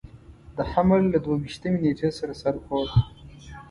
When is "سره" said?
2.17-2.33